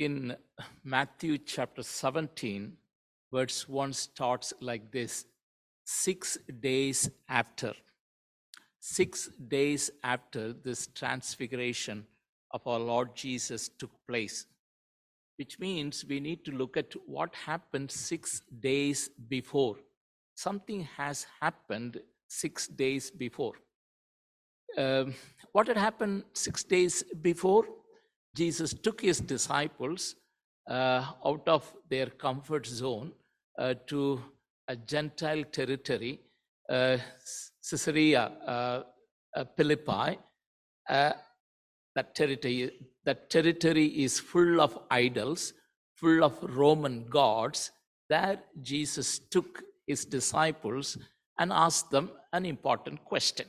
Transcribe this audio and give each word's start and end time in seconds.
in 0.00 0.34
Matthew 0.82 1.36
chapter 1.36 1.82
17, 1.82 2.72
verse 3.30 3.68
1 3.68 3.92
starts 3.92 4.52
like 4.60 4.90
this 4.90 5.26
Six 5.84 6.38
days 6.60 7.10
after, 7.28 7.74
six 8.78 9.28
days 9.48 9.90
after 10.02 10.52
this 10.52 10.86
transfiguration 10.86 12.06
of 12.52 12.66
our 12.66 12.78
Lord 12.78 13.14
Jesus 13.14 13.68
took 13.68 13.90
place, 14.08 14.46
which 15.36 15.58
means 15.58 16.04
we 16.08 16.20
need 16.20 16.44
to 16.44 16.52
look 16.52 16.76
at 16.76 16.94
what 17.06 17.34
happened 17.34 17.90
six 17.90 18.40
days 18.60 19.10
before. 19.28 19.76
Something 20.34 20.88
has 20.96 21.26
happened 21.40 22.00
six 22.28 22.68
days 22.68 23.10
before. 23.10 23.54
Um, 24.78 25.14
what 25.52 25.66
had 25.66 25.76
happened 25.76 26.22
six 26.32 26.62
days 26.62 27.02
before? 27.20 27.66
Jesus 28.34 28.72
took 28.72 29.00
his 29.00 29.20
disciples 29.20 30.14
uh, 30.68 31.04
out 31.24 31.48
of 31.48 31.72
their 31.88 32.06
comfort 32.06 32.66
zone 32.66 33.12
uh, 33.58 33.74
to 33.86 34.22
a 34.68 34.76
Gentile 34.76 35.44
territory, 35.44 36.20
uh, 36.68 36.96
Caesarea 37.68 38.32
uh, 38.46 38.82
uh, 39.36 39.44
Philippi. 39.56 40.18
Uh, 40.88 41.12
that 41.96 42.14
territory, 42.14 42.70
that 43.04 43.30
territory 43.30 43.86
is 43.86 44.20
full 44.20 44.60
of 44.60 44.78
idols, 44.90 45.52
full 45.96 46.22
of 46.22 46.38
Roman 46.42 47.08
gods. 47.08 47.72
There, 48.08 48.40
Jesus 48.62 49.18
took 49.18 49.62
his 49.86 50.04
disciples 50.04 50.96
and 51.38 51.52
asked 51.52 51.90
them 51.90 52.10
an 52.32 52.46
important 52.46 53.04
question. 53.04 53.46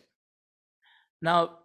Now, 1.21 1.59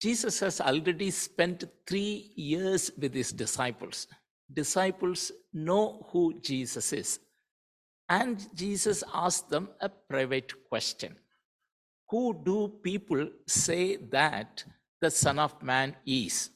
Jesus 0.00 0.40
has 0.40 0.60
already 0.60 1.10
spent 1.10 1.64
three 1.86 2.32
years 2.36 2.90
with 2.98 3.14
his 3.14 3.32
disciples. 3.32 4.06
Disciples 4.52 5.32
know 5.52 6.06
who 6.10 6.38
Jesus 6.40 6.92
is. 6.92 7.18
And 8.08 8.46
Jesus 8.54 9.02
asked 9.12 9.48
them 9.48 9.70
a 9.80 9.88
private 9.88 10.52
question 10.68 11.16
Who 12.10 12.40
do 12.44 12.68
people 12.82 13.28
say 13.46 13.96
that 13.96 14.64
the 15.00 15.10
Son 15.10 15.38
of 15.38 15.60
Man 15.62 15.96
is? 16.06 16.50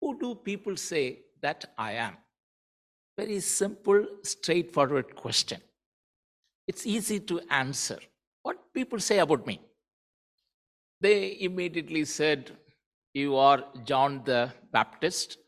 Who 0.00 0.18
do 0.18 0.34
people 0.34 0.76
say 0.76 1.20
that 1.42 1.66
I 1.76 1.92
am? 1.92 2.16
Very 3.16 3.40
simple, 3.40 4.06
straightforward 4.22 5.14
question. 5.14 5.60
It's 6.66 6.86
easy 6.86 7.20
to 7.20 7.40
answer. 7.50 7.98
What 8.42 8.72
people 8.72 8.98
say 8.98 9.18
about 9.18 9.46
me? 9.46 9.60
They 11.00 11.36
immediately 11.40 12.04
said, 12.04 12.50
You 13.12 13.36
are 13.36 13.64
John 13.84 14.22
the 14.24 14.52
Baptist, 14.72 15.38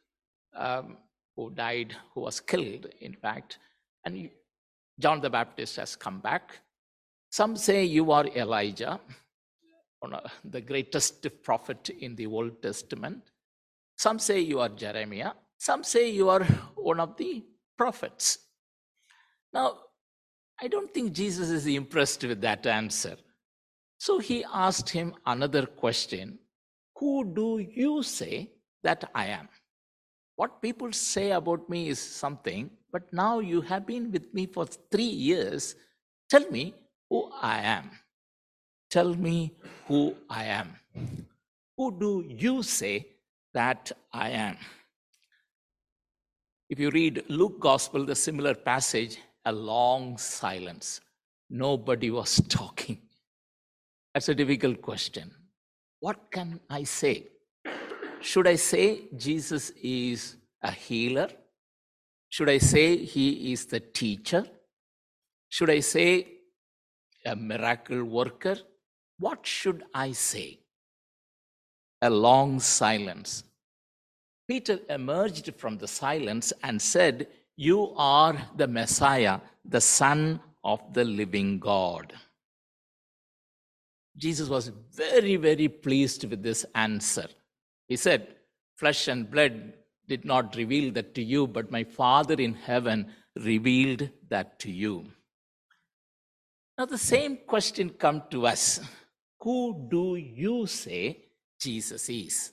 um, 0.56 0.96
who 1.36 1.50
died, 1.50 1.94
who 2.12 2.22
was 2.22 2.41
killed, 2.41 2.86
in 3.00 3.14
fact, 3.14 3.58
and 4.05 4.30
John 4.98 5.20
the 5.20 5.30
Baptist 5.30 5.77
has 5.77 5.96
come 5.96 6.20
back. 6.20 6.58
Some 7.30 7.56
say 7.56 7.84
you 7.84 8.12
are 8.12 8.27
Elijah, 8.27 9.00
the 10.44 10.60
greatest 10.60 11.27
prophet 11.42 11.88
in 11.88 12.16
the 12.16 12.27
Old 12.27 12.60
Testament. 12.60 13.30
Some 13.96 14.18
say 14.18 14.40
you 14.40 14.60
are 14.60 14.68
Jeremiah. 14.68 15.33
Some 15.58 15.84
say 15.84 16.10
you 16.10 16.28
are 16.28 16.44
one 16.74 16.98
of 16.98 17.16
the 17.16 17.44
prophets. 17.78 18.38
Now, 19.52 19.78
I 20.60 20.68
don't 20.68 20.92
think 20.92 21.12
Jesus 21.12 21.50
is 21.50 21.66
impressed 21.66 22.24
with 22.24 22.40
that 22.40 22.66
answer. 22.66 23.16
So 23.98 24.18
he 24.18 24.44
asked 24.52 24.88
him 24.88 25.14
another 25.24 25.66
question 25.66 26.38
Who 27.03 27.25
do 27.25 27.58
you 27.58 28.05
say 28.05 28.53
that 28.84 29.11
I 29.12 29.27
am? 29.27 29.48
What 30.36 30.62
people 30.62 30.92
say 30.92 31.33
about 31.33 31.69
me 31.69 31.89
is 31.89 31.98
something, 31.98 32.70
but 32.92 33.12
now 33.12 33.41
you 33.41 33.61
have 33.62 33.89
been 33.89 34.12
with 34.12 34.33
me 34.33 34.47
for 34.47 34.67
three 34.67 35.12
years. 35.30 35.75
Tell 36.30 36.48
me 36.48 36.77
who 37.11 37.28
I 37.41 37.58
am. 37.58 37.91
Tell 38.89 39.14
me 39.14 39.52
who 39.89 40.14
I 40.30 40.45
am. 40.45 40.77
Who 41.77 41.90
do 41.98 42.24
you 42.24 42.63
say 42.63 43.08
that 43.52 43.90
I 44.13 44.30
am? 44.30 44.57
If 46.70 46.79
you 46.79 46.90
read 46.90 47.24
Luke 47.29 47.58
Gospel, 47.58 48.07
the 48.07 48.14
similar 48.14 48.55
passage, 48.55 49.19
a 49.45 49.51
long 49.51 50.19
silence. 50.19 51.01
Nobody 51.51 52.13
was 52.13 52.40
talking. 52.48 52.98
That's 54.14 54.29
a 54.29 54.36
difficult 54.36 54.80
question. 54.80 55.33
What 56.02 56.33
can 56.33 56.58
I 56.68 56.83
say? 56.83 57.29
Should 58.20 58.48
I 58.48 58.57
say 58.57 59.02
Jesus 59.17 59.70
is 59.80 60.35
a 60.61 60.73
healer? 60.73 61.29
Should 62.29 62.48
I 62.48 62.58
say 62.58 62.96
he 62.96 63.52
is 63.52 63.67
the 63.67 63.79
teacher? 63.79 64.45
Should 65.48 65.70
I 65.70 65.79
say 65.79 66.27
a 67.24 67.36
miracle 67.36 68.02
worker? 68.02 68.57
What 69.20 69.46
should 69.46 69.85
I 69.95 70.11
say? 70.11 70.58
A 72.01 72.11
long 72.11 72.58
silence. 72.58 73.45
Peter 74.48 74.80
emerged 74.89 75.55
from 75.57 75.79
the 75.79 75.86
silence 75.86 76.52
and 76.64 76.83
said, 76.83 77.29
You 77.55 77.95
are 77.96 78.36
the 78.57 78.67
Messiah, 78.67 79.39
the 79.64 79.80
Son 79.80 80.40
of 80.64 80.80
the 80.95 81.05
living 81.05 81.61
God. 81.61 82.13
Jesus 84.17 84.48
was 84.48 84.70
very, 84.92 85.36
very 85.36 85.68
pleased 85.68 86.24
with 86.28 86.42
this 86.42 86.64
answer. 86.74 87.27
He 87.89 87.96
said, 87.96 88.36
Flesh 88.77 89.08
and 89.08 89.30
blood 89.30 89.74
did 90.08 90.24
not 90.24 90.56
reveal 90.56 90.92
that 90.92 91.14
to 91.14 91.23
you, 91.23 91.46
but 91.46 91.70
my 91.70 91.84
Father 91.84 92.34
in 92.34 92.55
heaven 92.55 93.12
revealed 93.36 94.08
that 94.28 94.58
to 94.61 94.70
you. 94.70 95.06
Now, 96.77 96.86
the 96.86 96.98
same 96.98 97.39
question 97.46 97.90
comes 97.90 98.22
to 98.30 98.46
us 98.46 98.80
Who 99.40 99.89
do 99.90 100.17
you 100.17 100.67
say 100.67 101.24
Jesus 101.61 102.08
is? 102.08 102.52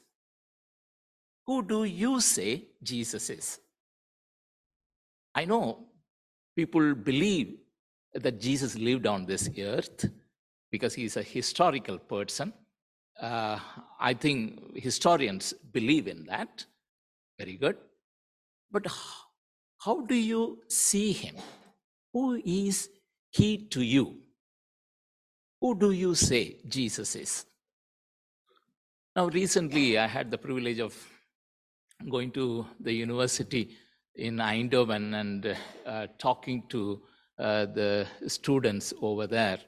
Who 1.46 1.64
do 1.64 1.84
you 1.84 2.22
say 2.22 2.68
Jesus 2.84 3.30
is? 3.30 3.60
I 5.34 5.46
know 5.46 5.86
people 6.56 6.94
believe 6.94 7.58
that 8.14 8.40
Jesus 8.40 8.76
lived 8.76 9.08
on 9.08 9.26
this 9.26 9.50
earth 9.58 10.10
because 10.72 10.94
he 10.94 11.06
is 11.06 11.18
a 11.18 11.24
historical 11.24 11.98
person. 11.98 12.54
Uh, 13.20 13.60
I 14.00 14.14
think 14.14 14.78
historians 14.78 15.54
believe 15.72 16.08
in 16.08 16.26
that. 16.26 16.66
Very 17.38 17.58
good. 17.58 17.78
But 18.72 18.88
how 19.84 20.02
do 20.02 20.16
you 20.16 20.60
see 20.68 21.12
him? 21.12 21.36
Who 22.14 22.42
is 22.46 22.90
he 23.30 23.68
to 23.70 23.82
you? 23.82 24.18
Who 25.62 25.78
do 25.78 25.92
you 25.92 26.16
say 26.16 26.58
Jesus 26.68 27.16
is? 27.16 27.46
Now, 29.16 29.28
recently 29.28 29.98
I 29.98 30.08
had 30.08 30.32
the 30.32 30.38
privilege 30.38 30.80
of 30.80 30.96
going 32.10 32.32
to 32.32 32.66
the 32.80 32.94
university 32.94 33.76
in 34.16 34.38
Eindhoven 34.38 35.20
and 35.20 35.58
uh, 35.86 36.08
talking 36.18 36.64
to 36.70 37.02
uh, 37.38 37.66
the 37.66 38.08
students 38.28 38.94
over 39.02 39.28
there. 39.28 39.60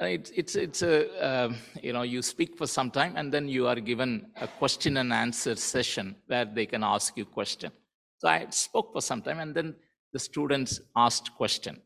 It's, 0.00 0.30
it's, 0.30 0.56
it's 0.56 0.80
a, 0.80 1.22
uh, 1.22 1.52
you 1.82 1.92
know, 1.92 2.02
you 2.02 2.22
speak 2.22 2.56
for 2.56 2.66
some 2.66 2.90
time 2.90 3.16
and 3.16 3.30
then 3.30 3.48
you 3.48 3.66
are 3.66 3.76
given 3.76 4.28
a 4.40 4.48
question 4.48 4.96
and 4.96 5.12
answer 5.12 5.54
session 5.56 6.16
where 6.26 6.46
they 6.46 6.64
can 6.64 6.82
ask 6.82 7.18
you 7.18 7.26
question. 7.26 7.70
So 8.16 8.28
I 8.28 8.46
spoke 8.48 8.94
for 8.94 9.02
some 9.02 9.20
time 9.20 9.40
and 9.40 9.54
then 9.54 9.74
the 10.14 10.18
students 10.18 10.80
asked 10.96 11.34
question. 11.36 11.82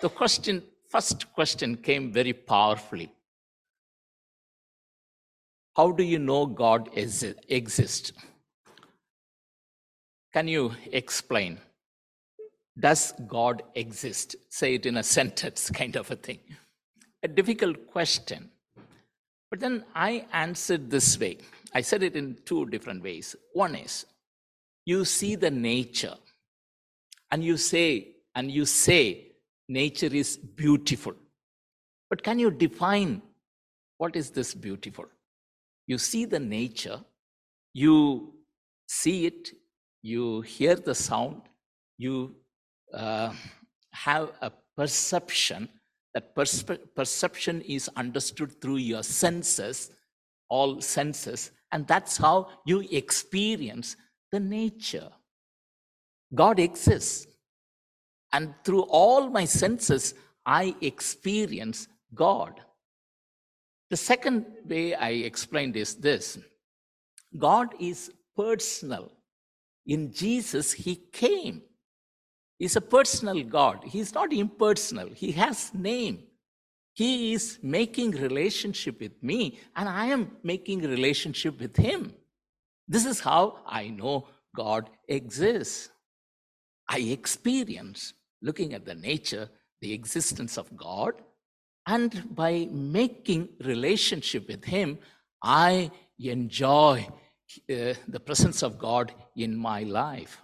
The 0.00 0.08
question, 0.08 0.62
first 0.88 1.30
question 1.34 1.76
came 1.76 2.10
very 2.10 2.32
powerfully. 2.32 3.12
How 5.76 5.92
do 5.92 6.02
you 6.02 6.18
know 6.18 6.46
God 6.46 6.88
is, 6.94 7.22
exists? 7.48 8.12
Can 10.32 10.48
you 10.48 10.72
explain? 10.90 11.58
Does 12.80 13.12
God 13.26 13.62
exist? 13.74 14.36
Say 14.48 14.76
it 14.76 14.86
in 14.86 14.96
a 14.96 15.02
sentence, 15.02 15.70
kind 15.74 15.96
of 15.96 16.10
a 16.10 16.16
thing 16.16 16.38
a 17.22 17.28
difficult 17.28 17.86
question. 17.86 18.50
But 19.50 19.60
then 19.60 19.84
I 19.94 20.26
answered 20.32 20.90
this 20.90 21.18
way. 21.18 21.38
I 21.74 21.80
said 21.80 22.02
it 22.02 22.16
in 22.16 22.38
two 22.44 22.66
different 22.66 23.02
ways. 23.02 23.36
One 23.52 23.74
is 23.74 24.06
you 24.84 25.04
see 25.04 25.36
the 25.36 25.50
nature 25.50 26.14
and 27.30 27.44
you 27.44 27.56
say, 27.56 28.16
and 28.34 28.50
you 28.50 28.64
say 28.64 29.32
nature 29.68 30.12
is 30.12 30.36
beautiful. 30.36 31.14
But 32.10 32.22
can 32.22 32.38
you 32.38 32.50
define 32.50 33.22
what 33.98 34.16
is 34.16 34.30
this 34.30 34.54
beautiful? 34.54 35.06
You 35.86 35.98
see 35.98 36.24
the 36.24 36.40
nature, 36.40 37.00
you 37.72 38.34
see 38.88 39.26
it, 39.26 39.50
you 40.02 40.40
hear 40.40 40.74
the 40.74 40.94
sound, 40.94 41.42
you 41.98 42.34
uh, 42.92 43.32
have 43.92 44.32
a 44.40 44.50
perception 44.76 45.68
that 46.14 46.34
perception 46.94 47.62
is 47.62 47.88
understood 47.96 48.60
through 48.60 48.76
your 48.76 49.02
senses, 49.02 49.90
all 50.48 50.80
senses, 50.80 51.52
and 51.72 51.86
that's 51.86 52.16
how 52.16 52.48
you 52.66 52.86
experience 52.90 53.96
the 54.30 54.40
nature. 54.40 55.08
God 56.34 56.58
exists. 56.58 57.26
And 58.32 58.54
through 58.64 58.82
all 58.82 59.28
my 59.28 59.44
senses, 59.44 60.14
I 60.44 60.74
experience 60.80 61.88
God. 62.14 62.60
The 63.90 63.96
second 63.96 64.46
way 64.66 64.94
I 64.94 65.10
explained 65.10 65.76
is 65.76 65.94
this 65.94 66.38
God 67.38 67.74
is 67.78 68.10
personal. 68.36 69.12
In 69.86 70.12
Jesus, 70.12 70.72
He 70.72 70.96
came. 70.96 71.62
He's 72.62 72.76
a 72.76 72.80
personal 72.80 73.42
God. 73.42 73.80
He's 73.82 74.14
not 74.14 74.32
impersonal. 74.32 75.08
He 75.12 75.32
has 75.32 75.74
name. 75.74 76.22
He 76.94 77.32
is 77.32 77.58
making 77.60 78.12
relationship 78.12 79.00
with 79.00 79.20
me, 79.20 79.58
and 79.74 79.88
I 79.88 80.06
am 80.06 80.36
making 80.44 80.82
relationship 80.82 81.58
with 81.58 81.76
Him. 81.76 82.14
This 82.86 83.04
is 83.04 83.18
how 83.18 83.58
I 83.66 83.88
know 83.88 84.28
God 84.54 84.88
exists. 85.08 85.88
I 86.88 86.98
experience, 86.98 88.14
looking 88.40 88.74
at 88.74 88.84
the 88.84 88.94
nature, 88.94 89.48
the 89.80 89.92
existence 89.92 90.56
of 90.56 90.76
God, 90.76 91.14
and 91.88 92.32
by 92.32 92.68
making 92.70 93.48
relationship 93.64 94.46
with 94.46 94.64
Him, 94.64 95.00
I 95.42 95.90
enjoy 96.20 97.08
uh, 97.08 97.94
the 98.06 98.20
presence 98.24 98.62
of 98.62 98.78
God 98.78 99.12
in 99.34 99.56
my 99.56 99.82
life. 99.82 100.41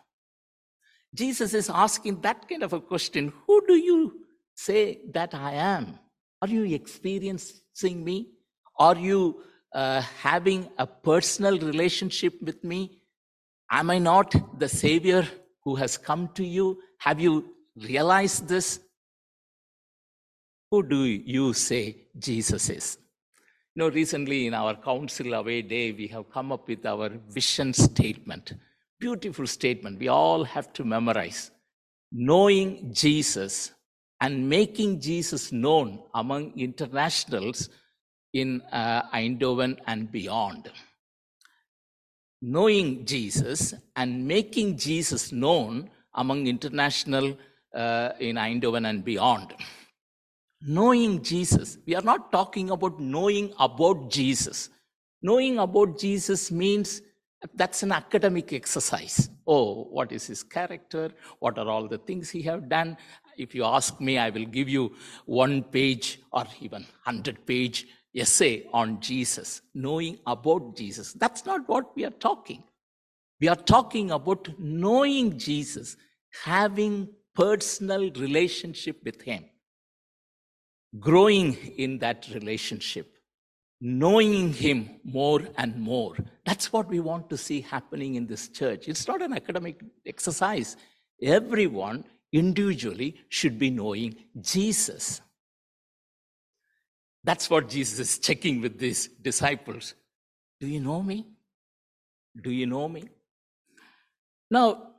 Jesus 1.14 1.54
is 1.54 1.70
asking 1.70 2.20
that 2.20 2.48
kind 2.48 2.62
of 2.62 2.72
a 2.72 2.80
question 2.80 3.32
Who 3.46 3.66
do 3.66 3.74
you 3.74 4.26
say 4.54 5.00
that 5.12 5.34
I 5.34 5.52
am? 5.54 5.98
Are 6.42 6.48
you 6.48 6.64
experiencing 6.74 8.04
me? 8.04 8.30
Are 8.78 8.96
you 8.96 9.42
uh, 9.74 10.00
having 10.00 10.68
a 10.78 10.86
personal 10.86 11.58
relationship 11.58 12.34
with 12.42 12.62
me? 12.62 12.98
Am 13.70 13.90
I 13.90 13.98
not 13.98 14.58
the 14.58 14.68
Savior 14.68 15.26
who 15.64 15.74
has 15.76 15.98
come 15.98 16.28
to 16.34 16.44
you? 16.44 16.78
Have 16.98 17.20
you 17.20 17.54
realized 17.76 18.48
this? 18.48 18.80
Who 20.70 20.82
do 20.82 21.04
you 21.04 21.52
say 21.52 22.08
Jesus 22.18 22.70
is? 22.70 22.98
You 23.74 23.84
know, 23.84 23.90
recently 23.90 24.46
in 24.46 24.54
our 24.54 24.74
Council 24.74 25.34
Away 25.34 25.62
Day, 25.62 25.92
we 25.92 26.08
have 26.08 26.30
come 26.30 26.52
up 26.52 26.68
with 26.68 26.84
our 26.84 27.10
vision 27.30 27.72
statement. 27.72 28.54
Beautiful 29.00 29.46
statement. 29.46 30.00
We 30.00 30.08
all 30.08 30.44
have 30.44 30.72
to 30.74 30.84
memorize. 30.84 31.50
Knowing 32.10 32.92
Jesus 32.92 33.72
and 34.20 34.48
making 34.48 35.00
Jesus 35.00 35.52
known 35.52 36.00
among 36.14 36.58
internationals 36.58 37.68
in 38.32 38.60
uh, 38.72 39.02
Eindhoven 39.14 39.78
and 39.86 40.10
beyond. 40.10 40.70
Knowing 42.42 43.04
Jesus 43.04 43.74
and 43.94 44.26
making 44.26 44.76
Jesus 44.76 45.30
known 45.30 45.90
among 46.14 46.46
international 46.46 47.36
uh, 47.74 48.10
in 48.18 48.36
Eindhoven 48.36 48.88
and 48.88 49.04
beyond. 49.04 49.54
Knowing 50.60 51.22
Jesus, 51.22 51.78
we 51.86 51.94
are 51.94 52.02
not 52.02 52.32
talking 52.32 52.70
about 52.70 52.98
knowing 52.98 53.52
about 53.60 54.10
Jesus. 54.10 54.70
Knowing 55.22 55.58
about 55.58 55.98
Jesus 55.98 56.50
means 56.50 57.02
that's 57.54 57.82
an 57.82 57.92
academic 57.92 58.52
exercise. 58.52 59.30
Oh, 59.46 59.84
what 59.84 60.12
is 60.12 60.26
his 60.26 60.42
character? 60.42 61.10
What 61.38 61.58
are 61.58 61.68
all 61.68 61.86
the 61.86 61.98
things 61.98 62.30
he 62.30 62.42
have 62.42 62.68
done? 62.68 62.96
If 63.36 63.54
you 63.54 63.64
ask 63.64 64.00
me, 64.00 64.18
I 64.18 64.30
will 64.30 64.44
give 64.44 64.68
you 64.68 64.94
one 65.24 65.62
page 65.62 66.20
or 66.32 66.44
even 66.60 66.82
100 67.04 67.46
page 67.46 67.86
essay 68.14 68.66
on 68.72 69.00
Jesus, 69.00 69.62
knowing 69.74 70.18
about 70.26 70.76
Jesus. 70.76 71.12
That's 71.12 71.46
not 71.46 71.68
what 71.68 71.94
we 71.94 72.04
are 72.04 72.10
talking. 72.10 72.64
We 73.40 73.48
are 73.48 73.56
talking 73.56 74.10
about 74.10 74.48
knowing 74.58 75.38
Jesus, 75.38 75.96
having 76.42 77.08
personal 77.36 78.10
relationship 78.10 79.00
with 79.04 79.22
him, 79.22 79.44
growing 80.98 81.54
in 81.76 81.98
that 81.98 82.26
relationship 82.34 83.17
knowing 83.80 84.52
him 84.52 84.90
more 85.04 85.40
and 85.56 85.78
more. 85.78 86.16
That's 86.44 86.72
what 86.72 86.88
we 86.88 87.00
want 87.00 87.30
to 87.30 87.36
see 87.36 87.60
happening 87.60 88.16
in 88.16 88.26
this 88.26 88.48
church. 88.48 88.88
It's 88.88 89.06
not 89.06 89.22
an 89.22 89.32
academic 89.32 89.80
exercise. 90.04 90.76
Everyone 91.22 92.04
individually 92.32 93.16
should 93.28 93.58
be 93.58 93.70
knowing 93.70 94.16
Jesus. 94.40 95.20
That's 97.24 97.50
what 97.50 97.68
Jesus 97.68 97.98
is 97.98 98.18
checking 98.18 98.60
with 98.60 98.78
these 98.78 99.08
disciples. 99.08 99.94
Do 100.60 100.66
you 100.66 100.80
know 100.80 101.02
me? 101.02 101.26
Do 102.40 102.50
you 102.50 102.66
know 102.66 102.88
me? 102.88 103.08
Now, 104.50 104.92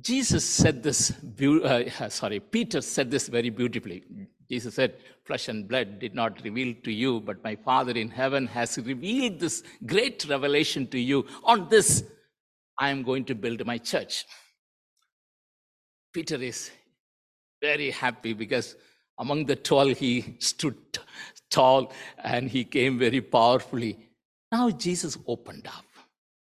Jesus 0.00 0.44
said 0.44 0.82
this, 0.82 1.12
uh, 1.40 2.08
sorry, 2.10 2.40
Peter 2.40 2.80
said 2.80 3.10
this 3.10 3.28
very 3.28 3.50
beautifully. 3.50 4.04
Jesus 4.50 4.74
said, 4.74 4.96
Flesh 5.24 5.48
and 5.48 5.66
blood 5.66 5.98
did 5.98 6.14
not 6.14 6.42
reveal 6.44 6.74
to 6.84 6.92
you, 6.92 7.20
but 7.20 7.42
my 7.42 7.56
Father 7.56 7.92
in 7.92 8.08
heaven 8.08 8.46
has 8.46 8.78
revealed 8.78 9.40
this 9.40 9.62
great 9.84 10.24
revelation 10.28 10.86
to 10.88 10.98
you. 10.98 11.26
On 11.44 11.68
this, 11.68 12.04
I 12.78 12.90
am 12.90 13.02
going 13.02 13.24
to 13.24 13.34
build 13.34 13.64
my 13.66 13.78
church. 13.78 14.24
Peter 16.12 16.36
is 16.36 16.70
very 17.60 17.90
happy 17.90 18.32
because 18.32 18.76
among 19.18 19.46
the 19.46 19.56
12, 19.56 19.98
he 19.98 20.36
stood 20.38 20.76
tall 21.50 21.92
and 22.22 22.48
he 22.48 22.64
came 22.64 22.98
very 22.98 23.20
powerfully. 23.20 23.98
Now, 24.52 24.70
Jesus 24.70 25.18
opened 25.26 25.66
up. 25.66 25.84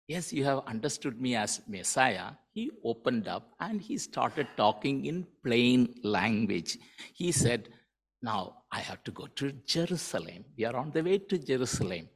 Yes, 0.08 0.32
you 0.32 0.44
have 0.44 0.64
understood 0.66 1.20
me 1.20 1.36
as 1.36 1.60
Messiah. 1.68 2.30
He 2.52 2.70
opened 2.82 3.28
up 3.28 3.52
and 3.60 3.80
he 3.80 3.98
started 3.98 4.48
talking 4.56 5.04
in 5.04 5.26
plain 5.44 5.94
language. 6.02 6.78
He 7.14 7.30
said, 7.30 7.68
now 8.22 8.62
I 8.72 8.80
have 8.80 9.02
to 9.04 9.10
go 9.10 9.26
to 9.26 9.52
Jerusalem. 9.66 10.44
We 10.56 10.64
are 10.64 10.76
on 10.76 10.90
the 10.90 11.02
way 11.02 11.18
to 11.18 11.38
Jerusalem. 11.38 12.08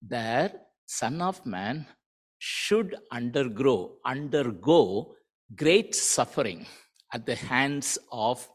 There, 0.00 0.52
Son 0.86 1.20
of 1.20 1.44
Man 1.44 1.86
should 2.38 2.96
undergo, 3.10 3.96
undergo 4.04 5.14
great 5.54 5.94
suffering 5.94 6.66
at 7.12 7.26
the 7.26 7.34
hands 7.34 7.98
of 8.12 8.48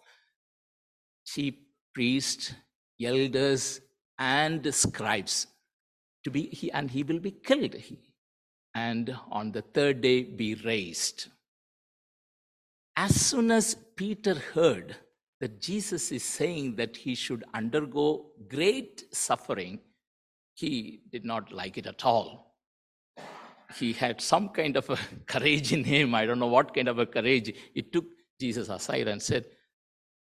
chief 1.25 1.55
priests, 1.93 2.53
elders, 3.03 3.81
and 4.17 4.73
scribes. 4.73 5.47
To 6.23 6.31
be 6.31 6.47
he, 6.47 6.71
and 6.71 6.89
he 6.89 7.03
will 7.03 7.19
be 7.19 7.31
killed. 7.31 7.73
He, 7.73 7.99
And 8.73 9.15
on 9.29 9.51
the 9.51 9.61
third 9.61 10.01
day 10.01 10.23
be 10.23 10.55
raised. 10.55 11.27
As 12.95 13.13
soon 13.19 13.51
as 13.51 13.75
Peter 13.95 14.35
heard 14.35 14.95
that 15.43 15.59
Jesus 15.59 16.09
is 16.13 16.23
saying 16.23 16.77
that 16.77 16.95
he 16.95 17.15
should 17.15 17.43
undergo 17.53 18.27
great 18.47 19.03
suffering, 19.11 19.77
he 20.53 21.01
did 21.11 21.25
not 21.25 21.51
like 21.51 21.77
it 21.77 21.85
at 21.85 22.05
all. 22.05 22.55
He 23.77 23.91
had 23.91 24.21
some 24.21 24.47
kind 24.47 24.77
of 24.77 24.89
a 24.89 24.97
courage 25.25 25.73
in 25.73 25.83
him. 25.83 26.15
I 26.15 26.25
don't 26.25 26.39
know 26.39 26.47
what 26.47 26.73
kind 26.73 26.87
of 26.87 26.97
a 26.97 27.05
courage. 27.05 27.53
It 27.75 27.91
took 27.91 28.05
Jesus 28.39 28.69
aside 28.69 29.09
and 29.09 29.21
said, 29.21 29.47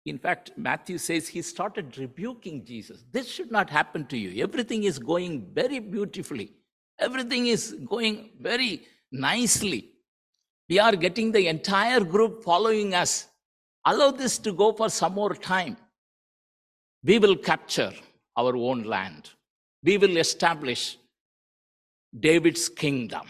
in 0.06 0.18
fact, 0.18 0.52
Matthew 0.58 0.98
says 0.98 1.30
he 1.30 1.42
started 1.42 1.98
rebuking 1.98 2.66
Jesus. 2.66 3.06
This 3.10 3.30
should 3.30 3.50
not 3.50 3.70
happen 3.70 4.08
to 4.08 4.18
you. 4.18 4.44
Everything 4.44 4.84
is 4.84 5.00
going 5.00 5.48
very 5.54 5.80
beautifully, 5.80 6.52
everything 7.00 7.48
is 7.48 7.78
going 7.86 8.32
very 8.42 8.86
nicely. 9.10 9.94
We 10.68 10.80
are 10.80 10.98
getting 10.98 11.32
the 11.32 11.48
entire 11.48 12.02
group 12.02 12.44
following 12.44 12.94
us. 12.94 13.30
Allow 13.90 14.12
this 14.12 14.38
to 14.40 14.52
go 14.52 14.74
for 14.74 14.90
some 14.90 15.14
more 15.14 15.34
time. 15.34 15.78
We 17.06 17.20
will 17.20 17.38
capture 17.38 17.94
our 18.36 18.54
own 18.54 18.84
land. 18.84 19.30
We 19.82 19.98
will 19.98 20.18
establish 20.18 20.98
David's 22.20 22.68
kingdom. 22.68 23.22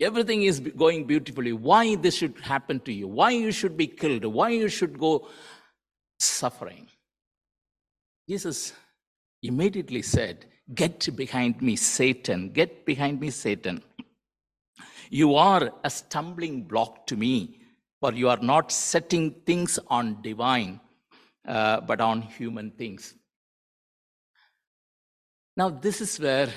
Everything 0.00 0.44
is 0.44 0.60
going 0.60 1.04
beautifully. 1.04 1.52
Why 1.52 1.96
this 1.96 2.16
should 2.16 2.38
happen 2.40 2.80
to 2.80 2.92
you? 2.92 3.08
Why 3.08 3.30
you 3.32 3.52
should 3.52 3.76
be 3.76 3.88
killed? 3.88 4.24
Why 4.24 4.50
you 4.50 4.68
should 4.68 4.98
go 4.98 5.28
suffering? 6.18 6.86
Jesus 8.26 8.72
immediately 9.42 10.00
said, 10.00 10.46
Get 10.74 11.14
behind 11.14 11.60
me, 11.60 11.76
Satan. 11.76 12.52
Get 12.52 12.86
behind 12.86 13.20
me, 13.20 13.28
Satan. 13.28 13.82
You 15.10 15.34
are 15.34 15.72
a 15.84 15.90
stumbling 15.90 16.62
block 16.62 17.06
to 17.08 17.16
me 17.16 17.57
for 18.00 18.12
you 18.12 18.28
are 18.28 18.38
not 18.40 18.70
setting 18.70 19.32
things 19.44 19.78
on 19.88 20.22
divine, 20.22 20.80
uh, 21.46 21.80
but 21.80 22.00
on 22.00 22.22
human 22.22 22.70
things. 22.70 23.14
Now, 25.56 25.70
this 25.70 26.00
is 26.00 26.18
where 26.20 26.48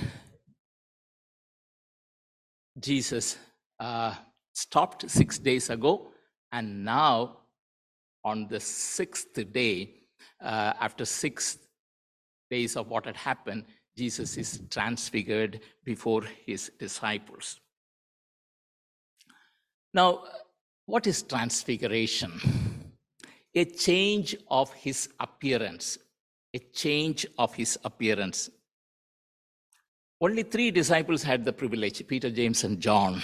Jesus 2.80 3.38
uh, 3.80 4.14
stopped 4.54 5.10
six 5.10 5.40
days 5.40 5.70
ago, 5.70 6.12
and 6.52 6.86
now 6.86 7.38
on 8.24 8.48
the 8.48 8.60
sixth 8.60 9.34
day, 9.52 9.96
uh, 10.40 10.74
after 10.80 11.06
six 11.06 11.58
days 12.52 12.76
of 12.76 12.88
what 12.90 13.06
had 13.06 13.18
happened, 13.18 13.66
Jesus 13.98 14.38
is 14.38 14.62
transfigured 14.70 15.62
before 15.84 16.24
his 16.46 16.72
disciples. 16.78 17.60
Now, 19.94 20.24
what 20.92 21.08
is 21.08 21.24
transfiguration? 21.24 22.34
A 23.56 23.64
change 23.64 24.36
of 24.50 24.74
his 24.74 25.08
appearance. 25.22 25.98
A 26.54 26.60
change 26.60 27.26
of 27.38 27.54
his 27.54 27.80
appearance. 27.86 28.50
Only 30.20 30.44
three 30.44 30.70
disciples 30.70 31.24
had 31.24 31.46
the 31.46 31.54
privilege 31.54 32.06
Peter, 32.08 32.30
James, 32.30 32.66
and 32.66 32.82
John. 32.82 33.22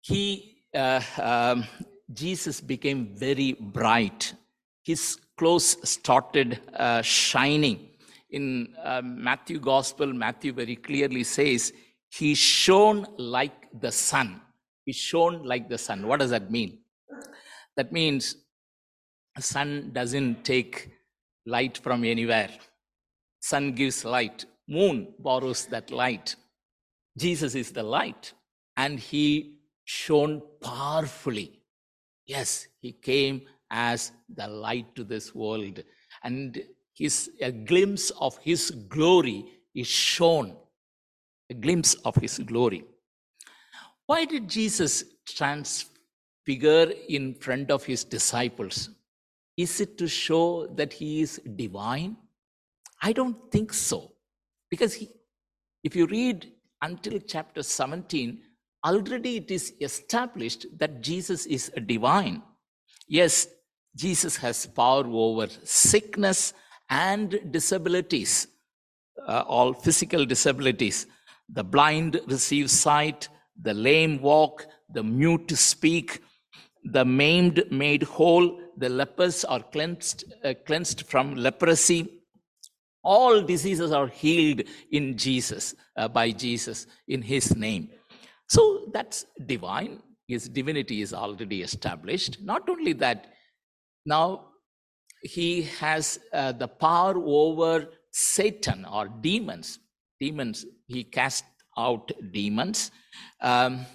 He, 0.00 0.62
uh, 0.72 1.00
um, 1.20 1.64
Jesus 2.12 2.60
became 2.60 3.16
very 3.16 3.54
bright. 3.54 4.32
His 4.84 5.18
clothes 5.36 5.76
started 5.88 6.60
uh, 6.74 7.02
shining. 7.02 7.88
In 8.30 8.72
uh, 8.80 9.02
Matthew 9.02 9.58
Gospel, 9.58 10.12
Matthew 10.12 10.52
very 10.52 10.76
clearly 10.76 11.24
says, 11.24 11.72
He 12.10 12.36
shone 12.36 13.06
like 13.18 13.68
the 13.80 13.90
sun. 13.90 14.40
He 14.84 14.92
shone 14.92 15.44
like 15.44 15.68
the 15.68 15.78
sun. 15.78 16.06
What 16.06 16.20
does 16.20 16.30
that 16.30 16.50
mean? 16.50 16.78
That 17.76 17.92
means 17.92 18.36
the 19.36 19.42
sun 19.42 19.90
doesn't 19.92 20.44
take 20.44 20.90
light 21.46 21.78
from 21.78 22.04
anywhere. 22.04 22.50
Sun 23.40 23.72
gives 23.72 24.04
light. 24.04 24.44
Moon 24.68 25.14
borrows 25.18 25.66
that 25.66 25.90
light. 25.90 26.36
Jesus 27.18 27.54
is 27.54 27.72
the 27.72 27.82
light, 27.82 28.32
and 28.76 28.98
he 28.98 29.58
shone 29.84 30.42
powerfully. 30.62 31.60
Yes, 32.26 32.68
he 32.80 32.92
came 32.92 33.42
as 33.70 34.12
the 34.34 34.46
light 34.46 34.94
to 34.94 35.04
this 35.04 35.34
world, 35.34 35.82
and 36.22 36.62
his 36.94 37.30
a 37.40 37.50
glimpse 37.50 38.10
of 38.10 38.38
his 38.38 38.70
glory 38.70 39.44
is 39.74 39.88
shown. 39.88 40.56
A 41.50 41.54
glimpse 41.54 41.94
of 42.04 42.14
his 42.16 42.38
glory. 42.38 42.84
Why 44.12 44.26
did 44.26 44.46
Jesus 44.46 45.04
transfigure 45.26 46.92
in 47.08 47.32
front 47.32 47.70
of 47.70 47.82
his 47.82 48.04
disciples? 48.04 48.90
Is 49.56 49.80
it 49.80 49.96
to 49.96 50.06
show 50.06 50.66
that 50.74 50.92
he 50.92 51.22
is 51.22 51.40
divine? 51.56 52.18
I 53.00 53.14
don't 53.14 53.50
think 53.50 53.72
so. 53.72 54.12
Because 54.68 54.92
he, 54.92 55.08
if 55.82 55.96
you 55.96 56.04
read 56.08 56.52
until 56.82 57.20
chapter 57.20 57.62
17, 57.62 58.38
already 58.84 59.38
it 59.38 59.50
is 59.50 59.72
established 59.80 60.66
that 60.76 61.00
Jesus 61.00 61.46
is 61.46 61.72
a 61.74 61.80
divine. 61.80 62.42
Yes, 63.08 63.46
Jesus 63.96 64.36
has 64.36 64.66
power 64.66 65.04
over 65.06 65.46
sickness 65.64 66.52
and 66.90 67.40
disabilities, 67.50 68.46
uh, 69.26 69.44
all 69.46 69.72
physical 69.72 70.26
disabilities. 70.26 71.06
The 71.48 71.64
blind 71.64 72.20
receive 72.26 72.70
sight, 72.70 73.30
the 73.62 73.74
lame 73.74 74.20
walk, 74.20 74.66
the 74.92 75.02
mute 75.02 75.50
speak, 75.56 76.22
the 76.84 77.04
maimed 77.04 77.64
made 77.70 78.02
whole, 78.02 78.60
the 78.76 78.88
lepers 78.88 79.44
are 79.44 79.62
cleansed, 79.62 80.24
uh, 80.44 80.54
cleansed 80.66 81.06
from 81.06 81.34
leprosy. 81.34 82.08
All 83.04 83.42
diseases 83.42 83.92
are 83.92 84.08
healed 84.08 84.62
in 84.90 85.16
Jesus, 85.16 85.74
uh, 85.96 86.08
by 86.08 86.30
Jesus, 86.30 86.86
in 87.08 87.22
his 87.22 87.54
name. 87.56 87.90
So 88.48 88.90
that's 88.92 89.26
divine. 89.46 90.02
His 90.26 90.48
divinity 90.48 91.02
is 91.02 91.12
already 91.12 91.62
established. 91.62 92.38
Not 92.42 92.68
only 92.68 92.92
that, 92.94 93.32
now 94.06 94.48
he 95.22 95.62
has 95.80 96.18
uh, 96.32 96.52
the 96.52 96.68
power 96.68 97.14
over 97.16 97.88
Satan 98.10 98.84
or 98.84 99.08
demons. 99.08 99.78
Demons, 100.20 100.64
he 100.86 101.04
cast 101.04 101.44
out 101.76 102.10
demons. 102.32 102.90
Um, 103.40 103.86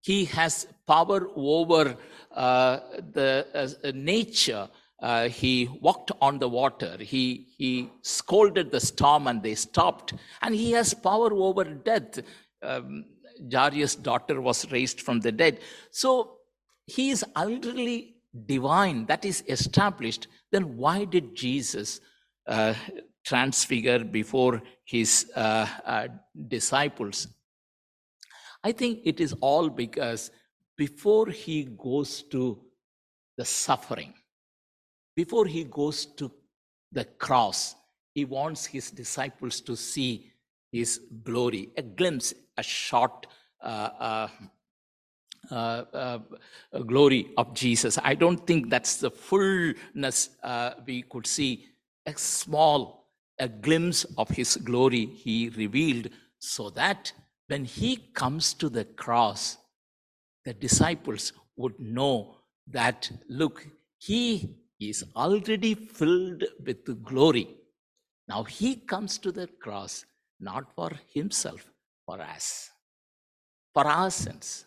he 0.00 0.26
has 0.26 0.66
power 0.86 1.28
over 1.34 1.96
uh, 2.34 2.80
the 3.12 3.46
uh, 3.54 3.92
nature. 3.94 4.68
Uh, 5.00 5.28
he 5.28 5.68
walked 5.80 6.12
on 6.20 6.38
the 6.38 6.48
water. 6.48 6.96
He, 6.98 7.48
he 7.56 7.90
scolded 8.02 8.70
the 8.70 8.80
storm 8.80 9.26
and 9.26 9.42
they 9.42 9.54
stopped. 9.54 10.14
And 10.42 10.54
he 10.54 10.72
has 10.72 10.94
power 10.94 11.32
over 11.32 11.64
death. 11.64 12.20
Um, 12.62 13.06
Jairus' 13.50 13.96
daughter 13.96 14.40
was 14.40 14.70
raised 14.70 15.00
from 15.00 15.20
the 15.20 15.32
dead. 15.32 15.60
So 15.90 16.38
he 16.86 17.10
is 17.10 17.24
utterly 17.34 18.16
divine. 18.46 19.06
That 19.06 19.24
is 19.24 19.42
established. 19.48 20.28
Then 20.52 20.76
why 20.76 21.04
did 21.04 21.34
Jesus 21.34 22.00
uh, 22.46 22.74
transfigure 23.24 24.04
before 24.04 24.62
his 24.84 25.30
uh, 25.34 25.66
uh, 25.84 26.08
disciples? 26.48 27.28
I 28.62 28.72
think 28.72 29.00
it 29.04 29.20
is 29.20 29.34
all 29.40 29.68
because 29.68 30.30
before 30.76 31.28
he 31.28 31.64
goes 31.64 32.22
to 32.24 32.60
the 33.36 33.44
suffering, 33.44 34.14
before 35.14 35.46
he 35.46 35.64
goes 35.64 36.06
to 36.06 36.30
the 36.92 37.04
cross, 37.04 37.74
he 38.14 38.24
wants 38.24 38.64
his 38.64 38.90
disciples 38.90 39.60
to 39.62 39.76
see 39.76 40.32
his 40.72 41.00
glory, 41.22 41.70
a 41.76 41.82
glimpse, 41.82 42.34
a 42.56 42.62
short 42.62 43.26
uh, 43.60 43.90
uh, 43.98 44.28
uh, 45.50 45.84
uh 45.92 46.18
glory 46.86 47.28
of 47.36 47.54
Jesus. 47.54 47.98
I 48.02 48.14
don't 48.14 48.46
think 48.46 48.70
that's 48.70 48.96
the 48.96 49.10
fullness 49.10 50.30
uh, 50.42 50.70
we 50.86 51.02
could 51.02 51.26
see. 51.26 51.66
A 52.06 52.16
small, 52.16 53.03
a 53.38 53.48
glimpse 53.48 54.04
of 54.16 54.28
his 54.28 54.56
glory 54.56 55.06
he 55.06 55.48
revealed 55.50 56.08
so 56.38 56.70
that 56.70 57.12
when 57.48 57.64
he 57.64 57.96
comes 57.96 58.54
to 58.54 58.68
the 58.68 58.84
cross, 58.84 59.58
the 60.44 60.54
disciples 60.54 61.32
would 61.56 61.78
know 61.78 62.36
that, 62.66 63.10
look, 63.28 63.66
he 63.98 64.56
is 64.80 65.04
already 65.16 65.74
filled 65.74 66.44
with 66.64 67.04
glory. 67.04 67.48
Now 68.28 68.44
he 68.44 68.76
comes 68.76 69.18
to 69.18 69.32
the 69.32 69.46
cross 69.46 70.04
not 70.40 70.74
for 70.74 70.90
himself, 71.12 71.70
for 72.06 72.20
us, 72.20 72.70
for 73.72 73.86
our 73.86 74.10
sins. 74.10 74.66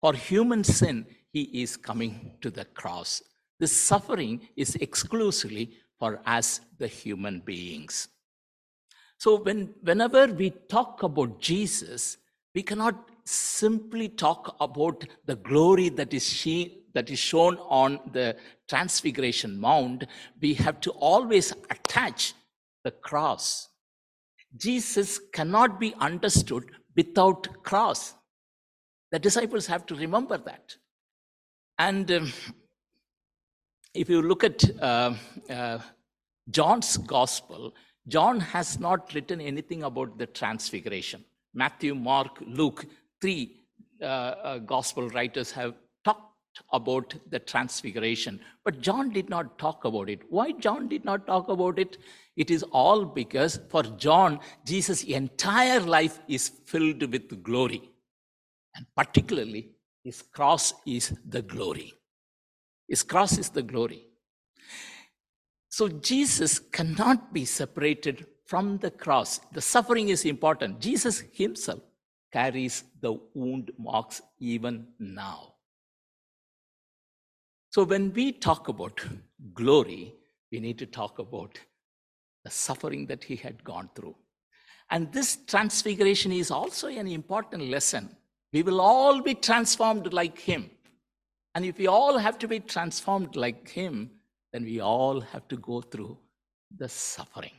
For 0.00 0.14
human 0.14 0.64
sin, 0.64 1.06
he 1.32 1.42
is 1.62 1.76
coming 1.76 2.32
to 2.42 2.50
the 2.50 2.64
cross. 2.66 3.22
The 3.58 3.66
suffering 3.66 4.48
is 4.56 4.74
exclusively 4.76 5.78
for 5.98 6.20
us, 6.26 6.60
the 6.78 6.86
human 6.86 7.40
beings. 7.40 8.08
So, 9.18 9.36
when, 9.36 9.74
whenever 9.82 10.26
we 10.26 10.50
talk 10.50 11.02
about 11.02 11.40
Jesus, 11.40 12.18
we 12.54 12.62
cannot 12.62 13.08
simply 13.24 14.08
talk 14.08 14.56
about 14.60 15.04
the 15.24 15.36
glory 15.36 15.88
that 15.90 16.12
is, 16.12 16.28
she, 16.28 16.84
that 16.94 17.10
is 17.10 17.18
shown 17.18 17.56
on 17.58 18.00
the 18.12 18.36
Transfiguration 18.68 19.58
Mount. 19.58 20.04
We 20.40 20.54
have 20.54 20.80
to 20.80 20.90
always 20.92 21.52
attach 21.70 22.34
the 22.84 22.90
cross. 22.90 23.68
Jesus 24.56 25.18
cannot 25.32 25.80
be 25.80 25.94
understood 26.00 26.70
without 26.96 27.62
cross. 27.64 28.14
The 29.10 29.18
disciples 29.18 29.66
have 29.66 29.86
to 29.86 29.94
remember 29.94 30.38
that. 30.38 30.76
And 31.78 32.10
um, 32.12 32.32
if 33.94 34.08
you 34.08 34.20
look 34.22 34.44
at 34.44 34.64
uh, 34.80 35.14
uh, 35.48 35.78
John's 36.50 36.96
gospel, 36.96 37.74
John 38.08 38.40
has 38.40 38.78
not 38.78 39.14
written 39.14 39.40
anything 39.40 39.84
about 39.84 40.18
the 40.18 40.26
transfiguration. 40.26 41.24
Matthew, 41.54 41.94
Mark, 41.94 42.38
Luke, 42.46 42.84
three 43.20 43.62
uh, 44.02 44.04
uh, 44.04 44.58
gospel 44.58 45.08
writers 45.10 45.52
have 45.52 45.74
talked 46.04 46.62
about 46.72 47.14
the 47.30 47.38
transfiguration, 47.38 48.40
but 48.64 48.80
John 48.80 49.10
did 49.10 49.30
not 49.30 49.58
talk 49.58 49.84
about 49.84 50.10
it. 50.10 50.20
Why 50.28 50.52
John 50.52 50.88
did 50.88 51.04
not 51.04 51.26
talk 51.26 51.48
about 51.48 51.78
it? 51.78 51.98
It 52.36 52.50
is 52.50 52.64
all 52.64 53.04
because 53.04 53.60
for 53.68 53.84
John, 53.84 54.40
Jesus' 54.66 55.04
entire 55.04 55.80
life 55.80 56.18
is 56.28 56.48
filled 56.48 57.10
with 57.12 57.42
glory. 57.42 57.88
And 58.74 58.86
particularly, 58.96 59.70
his 60.02 60.20
cross 60.20 60.74
is 60.84 61.14
the 61.24 61.42
glory. 61.42 61.94
His 62.88 63.02
cross 63.02 63.38
is 63.38 63.50
the 63.50 63.62
glory. 63.62 64.06
So 65.68 65.88
Jesus 65.88 66.58
cannot 66.58 67.32
be 67.32 67.44
separated 67.44 68.26
from 68.46 68.78
the 68.78 68.90
cross. 68.90 69.40
The 69.52 69.60
suffering 69.60 70.10
is 70.10 70.24
important. 70.24 70.80
Jesus 70.80 71.24
himself 71.32 71.80
carries 72.32 72.84
the 73.00 73.18
wound 73.34 73.72
marks 73.78 74.22
even 74.38 74.86
now. 74.98 75.54
So 77.70 77.82
when 77.82 78.12
we 78.12 78.30
talk 78.30 78.68
about 78.68 79.00
glory, 79.52 80.14
we 80.52 80.60
need 80.60 80.78
to 80.78 80.86
talk 80.86 81.18
about 81.18 81.58
the 82.44 82.50
suffering 82.50 83.06
that 83.06 83.24
he 83.24 83.34
had 83.34 83.64
gone 83.64 83.90
through. 83.96 84.14
And 84.90 85.12
this 85.12 85.38
transfiguration 85.46 86.30
is 86.30 86.50
also 86.50 86.88
an 86.88 87.08
important 87.08 87.64
lesson. 87.68 88.16
We 88.52 88.62
will 88.62 88.80
all 88.80 89.22
be 89.22 89.34
transformed 89.34 90.12
like 90.12 90.38
him. 90.38 90.70
And 91.54 91.64
if 91.64 91.78
we 91.78 91.86
all 91.86 92.18
have 92.18 92.38
to 92.40 92.48
be 92.48 92.60
transformed 92.60 93.36
like 93.36 93.68
him, 93.68 94.10
then 94.52 94.64
we 94.64 94.80
all 94.80 95.20
have 95.20 95.46
to 95.48 95.56
go 95.56 95.80
through 95.80 96.18
the 96.76 96.88
suffering. 96.88 97.52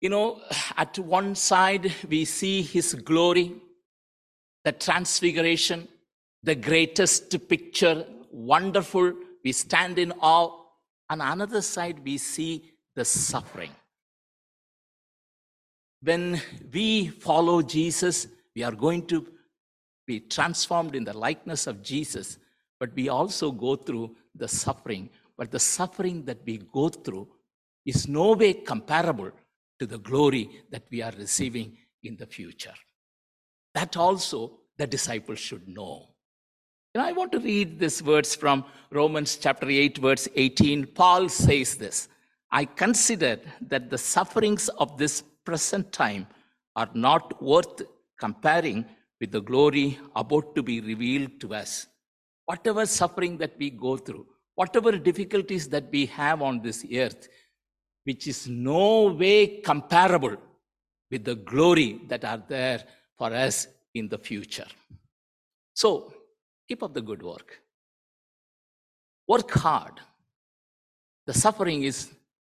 You 0.00 0.10
know, 0.10 0.42
at 0.76 0.98
one 0.98 1.34
side, 1.34 1.92
we 2.08 2.24
see 2.24 2.62
his 2.62 2.94
glory. 2.94 3.54
the 4.66 4.72
transfiguration, 4.72 5.86
the 6.42 6.56
greatest 6.56 7.48
picture, 7.48 8.04
wonderful. 8.32 9.12
We 9.44 9.52
stand 9.52 9.96
in 9.96 10.10
awe. 10.20 10.64
On 11.08 11.20
another 11.20 11.62
side, 11.62 12.00
we 12.04 12.18
see 12.18 12.72
the 12.96 13.04
suffering. 13.04 13.70
When 16.02 16.40
we 16.72 17.06
follow 17.06 17.62
Jesus, 17.62 18.26
we 18.56 18.64
are 18.64 18.72
going 18.72 19.06
to 19.06 19.24
be 20.06 20.20
transformed 20.20 20.94
in 20.94 21.04
the 21.04 21.16
likeness 21.16 21.66
of 21.66 21.82
Jesus, 21.82 22.38
but 22.78 22.94
we 22.94 23.08
also 23.08 23.50
go 23.50 23.76
through 23.76 24.14
the 24.34 24.48
suffering. 24.48 25.10
But 25.36 25.50
the 25.50 25.58
suffering 25.58 26.24
that 26.24 26.38
we 26.46 26.58
go 26.72 26.88
through 26.88 27.28
is 27.84 28.08
no 28.08 28.32
way 28.32 28.54
comparable 28.54 29.30
to 29.78 29.86
the 29.86 29.98
glory 29.98 30.48
that 30.70 30.84
we 30.90 31.02
are 31.02 31.12
receiving 31.18 31.76
in 32.02 32.16
the 32.16 32.26
future. 32.26 32.74
That 33.74 33.96
also 33.96 34.58
the 34.78 34.86
disciples 34.86 35.38
should 35.38 35.68
know. 35.68 36.08
And 36.94 37.02
I 37.02 37.12
want 37.12 37.32
to 37.32 37.40
read 37.40 37.78
these 37.78 38.02
words 38.02 38.34
from 38.34 38.64
Romans 38.90 39.36
chapter 39.36 39.68
8, 39.68 39.98
verse 39.98 40.28
18. 40.34 40.86
Paul 40.86 41.28
says 41.28 41.76
this 41.76 42.08
I 42.50 42.64
consider 42.64 43.38
that 43.60 43.90
the 43.90 43.98
sufferings 43.98 44.68
of 44.70 44.96
this 44.96 45.22
present 45.44 45.92
time 45.92 46.26
are 46.74 46.88
not 46.94 47.42
worth 47.42 47.82
comparing 48.18 48.86
with 49.20 49.32
the 49.32 49.40
glory 49.40 49.98
about 50.14 50.54
to 50.54 50.62
be 50.62 50.80
revealed 50.80 51.40
to 51.40 51.54
us. 51.54 51.86
Whatever 52.44 52.86
suffering 52.86 53.36
that 53.38 53.54
we 53.58 53.70
go 53.70 53.96
through, 53.96 54.26
whatever 54.54 54.92
difficulties 54.92 55.68
that 55.68 55.90
we 55.90 56.06
have 56.06 56.42
on 56.42 56.62
this 56.62 56.84
earth, 56.94 57.28
which 58.04 58.26
is 58.26 58.46
no 58.46 59.06
way 59.06 59.60
comparable 59.60 60.36
with 61.10 61.24
the 61.24 61.34
glory 61.34 62.00
that 62.08 62.24
are 62.24 62.42
there 62.48 62.84
for 63.16 63.32
us 63.32 63.66
in 63.94 64.08
the 64.08 64.18
future. 64.18 64.66
So, 65.74 66.12
keep 66.68 66.82
up 66.82 66.94
the 66.94 67.02
good 67.02 67.22
work. 67.22 67.60
Work 69.26 69.50
hard. 69.50 70.00
The 71.26 71.34
suffering 71.34 71.82
is 71.82 72.10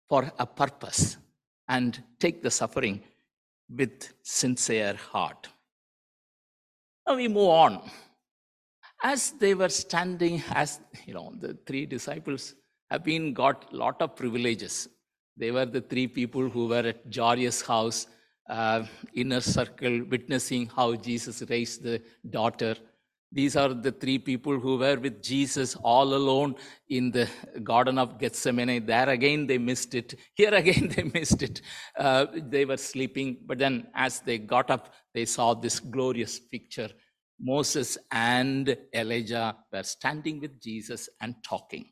for 0.07 0.31
a 0.39 0.45
purpose, 0.45 1.17
and 1.67 2.01
take 2.19 2.41
the 2.41 2.49
suffering 2.49 3.01
with 3.69 4.11
sincere 4.23 4.95
heart. 4.95 5.47
Now 7.09 7.15
we 7.15 7.27
move 7.27 7.49
on. 7.49 7.81
As 9.03 9.31
they 9.31 9.55
were 9.55 9.69
standing, 9.69 10.43
as 10.51 10.79
you 11.07 11.15
know, 11.15 11.33
the 11.39 11.57
three 11.65 11.87
disciples 11.87 12.53
have 12.91 13.03
been 13.03 13.33
got 13.33 13.73
lot 13.73 13.99
of 13.99 14.15
privileges. 14.15 14.87
They 15.35 15.49
were 15.49 15.65
the 15.65 15.81
three 15.81 16.05
people 16.05 16.49
who 16.49 16.67
were 16.67 16.85
at 16.91 17.11
Jairus' 17.11 17.63
house, 17.63 18.05
uh, 18.47 18.83
inner 19.15 19.41
circle, 19.41 20.03
witnessing 20.03 20.67
how 20.67 20.93
Jesus 20.97 21.41
raised 21.49 21.81
the 21.81 21.99
daughter. 22.29 22.75
These 23.31 23.55
are 23.55 23.73
the 23.73 23.91
three 23.91 24.17
people 24.17 24.59
who 24.59 24.77
were 24.77 24.97
with 24.97 25.21
Jesus 25.21 25.75
all 25.75 26.15
alone 26.15 26.55
in 26.89 27.11
the 27.11 27.29
Garden 27.63 27.99
of 27.99 28.17
Gethsemane. 28.17 28.85
There 28.85 29.09
again, 29.09 29.45
they 29.45 29.59
missed 29.59 29.93
it. 29.93 30.15
Here 30.33 30.53
again, 30.53 30.91
they 30.95 31.03
missed 31.03 31.43
it. 31.43 31.61
Uh, 31.97 32.25
they 32.33 32.65
were 32.65 32.77
sleeping, 32.77 33.37
but 33.45 33.59
then 33.59 33.87
as 33.93 34.21
they 34.21 34.39
got 34.39 34.71
up, 34.71 34.93
they 35.13 35.25
saw 35.25 35.53
this 35.53 35.79
glorious 35.79 36.39
picture. 36.39 36.89
Moses 37.39 37.97
and 38.11 38.75
Elijah 38.93 39.55
were 39.71 39.83
standing 39.83 40.41
with 40.41 40.59
Jesus 40.61 41.07
and 41.21 41.35
talking. 41.43 41.85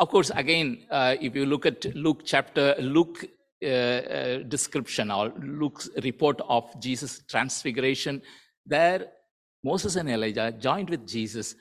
Of 0.00 0.08
course, 0.08 0.30
again, 0.34 0.86
uh, 0.90 1.14
if 1.20 1.36
you 1.36 1.46
look 1.46 1.64
at 1.64 1.94
Luke 1.94 2.22
chapter, 2.24 2.74
Luke 2.80 3.24
uh, 3.62 3.66
uh, 3.66 4.38
description 4.48 5.12
or 5.12 5.32
Luke's 5.40 5.88
report 6.02 6.40
of 6.48 6.68
Jesus' 6.80 7.22
transfiguration, 7.28 8.20
there 8.66 9.06
Moses 9.62 9.96
and 9.96 10.08
Elijah 10.08 10.52
joined 10.52 10.90
with 10.90 11.06
Jesus, 11.06 11.54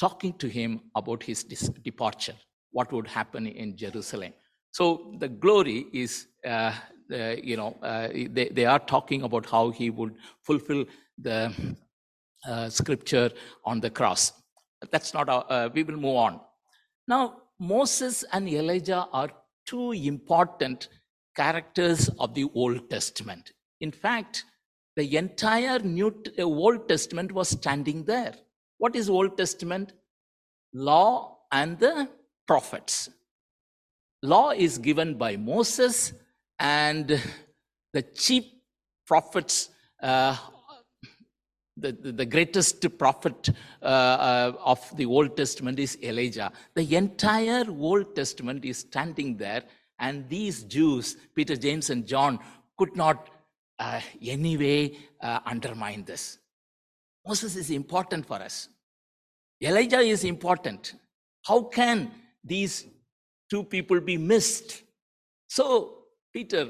talking 0.00 0.32
to 0.34 0.48
him 0.48 0.80
about 0.94 1.22
his 1.22 1.44
departure, 1.44 2.34
what 2.70 2.92
would 2.92 3.06
happen 3.06 3.46
in 3.46 3.76
Jerusalem. 3.76 4.32
So 4.70 5.14
the 5.18 5.28
glory 5.28 5.86
is, 5.92 6.28
uh, 6.46 6.72
uh, 7.12 7.34
you 7.42 7.56
know, 7.56 7.76
uh, 7.82 8.08
they, 8.08 8.48
they 8.48 8.64
are 8.64 8.78
talking 8.78 9.22
about 9.22 9.46
how 9.46 9.70
he 9.70 9.90
would 9.90 10.14
fulfill 10.42 10.86
the 11.18 11.52
uh, 12.48 12.70
scripture 12.70 13.30
on 13.64 13.80
the 13.80 13.90
cross. 13.90 14.32
That's 14.90 15.12
not, 15.12 15.28
our, 15.28 15.68
we 15.68 15.82
will 15.82 15.96
move 15.96 16.16
on. 16.16 16.40
Now, 17.06 17.36
Moses 17.60 18.24
and 18.32 18.48
Elijah 18.48 19.06
are 19.12 19.30
two 19.66 19.92
important 19.92 20.88
characters 21.36 22.08
of 22.18 22.34
the 22.34 22.48
Old 22.54 22.90
Testament. 22.90 23.52
In 23.80 23.92
fact, 23.92 24.44
the 24.96 25.16
entire 25.16 25.78
New 25.78 26.14
uh, 26.38 26.42
Old 26.42 26.88
Testament 26.88 27.32
was 27.32 27.48
standing 27.48 28.04
there. 28.04 28.34
What 28.78 28.96
is 28.96 29.08
Old 29.08 29.36
Testament? 29.38 29.92
Law 30.74 31.38
and 31.50 31.78
the 31.78 32.08
prophets. 32.46 33.10
Law 34.22 34.50
is 34.50 34.78
given 34.78 35.14
by 35.14 35.36
Moses, 35.36 36.12
and 36.58 37.20
the 37.92 38.02
chief 38.02 38.44
prophets 39.06 39.70
uh, 40.02 40.36
the, 41.76 41.92
the, 41.92 42.26
greatest 42.26 42.98
prophet 42.98 43.48
uh, 43.82 43.84
uh, 43.84 44.52
of 44.64 44.96
the 44.96 45.06
Old 45.06 45.36
Testament 45.36 45.78
is 45.78 45.96
Elijah. 46.02 46.52
The 46.74 46.96
entire 46.96 47.64
Old 47.68 48.14
Testament 48.14 48.64
is 48.64 48.78
standing 48.78 49.36
there, 49.36 49.62
and 49.98 50.28
these 50.28 50.64
Jews, 50.64 51.16
Peter, 51.34 51.56
James, 51.56 51.90
and 51.90 52.06
John, 52.06 52.38
could 52.76 52.94
not 52.94 53.30
uh, 53.78 54.00
anyway 54.22 54.96
uh, 55.20 55.40
undermine 55.46 56.04
this. 56.04 56.38
Moses 57.26 57.56
is 57.56 57.70
important 57.70 58.26
for 58.26 58.36
us. 58.36 58.68
Elijah 59.62 60.00
is 60.00 60.24
important. 60.24 60.94
How 61.44 61.62
can 61.62 62.10
these 62.44 62.86
two 63.48 63.64
people 63.64 64.00
be 64.00 64.16
missed? 64.16 64.82
So, 65.48 65.98
Peter, 66.32 66.68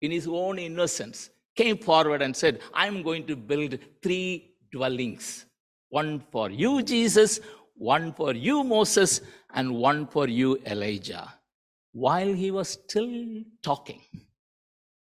in 0.00 0.10
his 0.10 0.26
own 0.26 0.58
innocence, 0.58 1.30
came 1.56 1.78
forward 1.78 2.22
and 2.22 2.34
said, 2.34 2.60
I'm 2.72 3.02
going 3.02 3.26
to 3.26 3.36
build 3.36 3.78
three 4.02 4.54
dwellings 4.72 5.46
one 5.88 6.20
for 6.32 6.50
you, 6.50 6.82
Jesus, 6.82 7.40
one 7.74 8.12
for 8.12 8.34
you, 8.34 8.64
Moses, 8.64 9.20
and 9.54 9.74
one 9.74 10.06
for 10.06 10.28
you, 10.28 10.58
Elijah. 10.66 11.32
While 11.92 12.32
he 12.32 12.50
was 12.50 12.70
still 12.70 13.42
talking, 13.62 14.02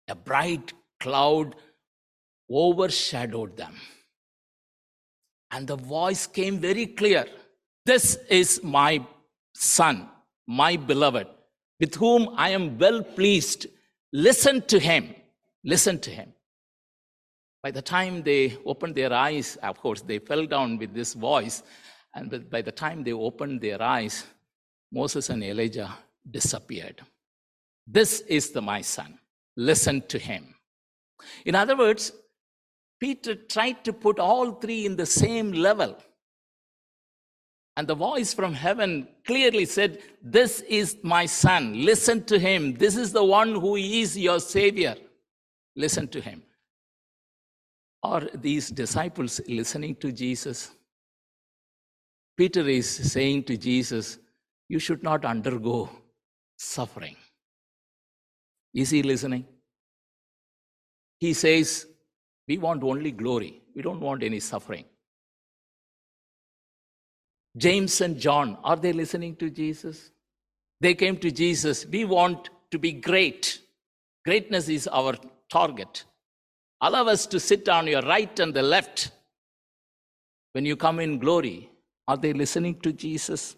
a 0.07 0.15
bright 0.15 0.73
cloud 1.01 1.55
overshadowed 2.49 3.57
them. 3.57 3.75
And 5.51 5.67
the 5.67 5.75
voice 5.75 6.27
came 6.27 6.59
very 6.59 6.85
clear 6.85 7.25
This 7.85 8.17
is 8.29 8.63
my 8.63 9.05
son, 9.53 10.07
my 10.47 10.77
beloved, 10.77 11.27
with 11.79 11.95
whom 11.95 12.29
I 12.37 12.49
am 12.49 12.77
well 12.77 13.03
pleased. 13.03 13.65
Listen 14.13 14.61
to 14.67 14.79
him. 14.79 15.15
Listen 15.63 15.99
to 15.99 16.09
him. 16.09 16.33
By 17.63 17.71
the 17.71 17.81
time 17.81 18.23
they 18.23 18.57
opened 18.65 18.95
their 18.95 19.13
eyes, 19.13 19.55
of 19.57 19.79
course, 19.79 20.01
they 20.01 20.19
fell 20.19 20.45
down 20.45 20.77
with 20.77 20.93
this 20.93 21.13
voice. 21.13 21.63
And 22.13 22.49
by 22.49 22.61
the 22.61 22.71
time 22.71 23.03
they 23.03 23.13
opened 23.13 23.61
their 23.61 23.81
eyes, 23.81 24.25
Moses 24.91 25.29
and 25.29 25.43
Elijah 25.43 25.93
disappeared. 26.29 27.01
This 27.87 28.21
is 28.21 28.51
the 28.51 28.61
my 28.61 28.81
son. 28.81 29.19
Listen 29.55 30.01
to 30.07 30.19
him. 30.19 30.55
In 31.45 31.55
other 31.55 31.75
words, 31.75 32.11
Peter 32.99 33.35
tried 33.35 33.83
to 33.83 33.93
put 33.93 34.19
all 34.19 34.51
three 34.53 34.85
in 34.85 34.95
the 34.95 35.05
same 35.05 35.51
level. 35.51 35.97
And 37.77 37.87
the 37.87 37.95
voice 37.95 38.33
from 38.33 38.53
heaven 38.53 39.07
clearly 39.25 39.65
said, 39.65 39.99
This 40.21 40.61
is 40.61 40.97
my 41.01 41.25
son. 41.25 41.85
Listen 41.85 42.23
to 42.25 42.37
him. 42.37 42.73
This 42.75 42.95
is 42.95 43.11
the 43.11 43.23
one 43.23 43.53
who 43.53 43.75
is 43.75 44.17
your 44.17 44.39
savior. 44.39 44.95
Listen 45.75 46.07
to 46.09 46.21
him. 46.21 46.43
Are 48.03 48.27
these 48.33 48.69
disciples 48.69 49.39
listening 49.47 49.95
to 49.95 50.11
Jesus? 50.11 50.71
Peter 52.37 52.67
is 52.67 52.89
saying 52.89 53.43
to 53.43 53.57
Jesus, 53.57 54.17
You 54.67 54.79
should 54.79 55.03
not 55.03 55.25
undergo 55.25 55.89
suffering. 56.57 57.15
Is 58.73 58.89
he 58.89 59.03
listening? 59.03 59.45
He 61.21 61.33
says, 61.33 61.85
We 62.47 62.57
want 62.57 62.83
only 62.83 63.11
glory, 63.11 63.61
we 63.75 63.83
don't 63.83 64.01
want 64.01 64.23
any 64.23 64.41
suffering. 64.41 64.85
James 67.55 68.01
and 68.01 68.17
John, 68.17 68.57
are 68.63 68.75
they 68.75 68.91
listening 68.91 69.35
to 69.37 69.49
Jesus? 69.49 70.11
They 70.79 70.95
came 70.95 71.17
to 71.17 71.31
Jesus, 71.31 71.85
We 71.85 72.05
want 72.05 72.49
to 72.71 72.79
be 72.79 72.91
great. 72.91 73.59
Greatness 74.25 74.67
is 74.67 74.87
our 74.87 75.15
target. 75.49 76.05
Allow 76.81 77.05
us 77.05 77.27
to 77.27 77.39
sit 77.39 77.69
on 77.69 77.87
your 77.87 78.01
right 78.01 78.39
and 78.39 78.53
the 78.53 78.63
left 78.63 79.11
when 80.53 80.65
you 80.65 80.75
come 80.75 80.99
in 80.99 81.19
glory. 81.19 81.69
Are 82.07 82.17
they 82.17 82.33
listening 82.33 82.79
to 82.81 82.91
Jesus? 82.91 83.55